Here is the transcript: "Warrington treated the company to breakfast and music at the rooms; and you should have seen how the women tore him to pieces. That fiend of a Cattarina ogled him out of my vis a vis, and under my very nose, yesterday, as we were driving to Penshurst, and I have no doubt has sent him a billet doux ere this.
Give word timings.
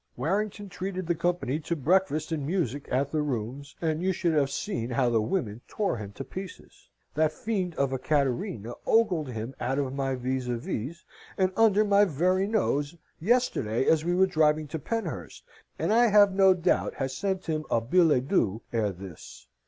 "Warrington 0.17 0.67
treated 0.67 1.05
the 1.05 1.13
company 1.13 1.59
to 1.59 1.75
breakfast 1.75 2.31
and 2.31 2.43
music 2.43 2.87
at 2.89 3.11
the 3.11 3.21
rooms; 3.21 3.75
and 3.83 4.01
you 4.01 4.13
should 4.13 4.33
have 4.33 4.49
seen 4.49 4.89
how 4.89 5.11
the 5.11 5.21
women 5.21 5.61
tore 5.67 5.97
him 5.97 6.11
to 6.13 6.23
pieces. 6.23 6.89
That 7.13 7.31
fiend 7.31 7.75
of 7.75 7.93
a 7.93 7.99
Cattarina 7.99 8.73
ogled 8.87 9.27
him 9.29 9.53
out 9.59 9.77
of 9.77 9.93
my 9.93 10.15
vis 10.15 10.47
a 10.47 10.57
vis, 10.57 11.05
and 11.37 11.51
under 11.55 11.85
my 11.85 12.05
very 12.05 12.47
nose, 12.47 12.95
yesterday, 13.19 13.85
as 13.85 14.03
we 14.03 14.15
were 14.15 14.25
driving 14.25 14.67
to 14.69 14.79
Penshurst, 14.79 15.43
and 15.77 15.93
I 15.93 16.07
have 16.07 16.33
no 16.33 16.55
doubt 16.55 16.95
has 16.95 17.15
sent 17.15 17.45
him 17.45 17.63
a 17.69 17.79
billet 17.79 18.27
doux 18.27 18.63
ere 18.73 18.91
this. 18.91 19.45